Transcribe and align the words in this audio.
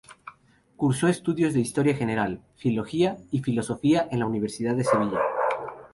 Cursó 0.77 1.07
estudios 1.07 1.53
de 1.53 1.59
Historia 1.59 1.93
General, 1.95 2.41
Filología 2.55 3.17
y 3.29 3.43
Filosofía 3.43 4.07
en 4.09 4.17
la 4.17 4.25
Universidad 4.25 4.75
de 4.75 4.83
Sevilla. 4.83 5.19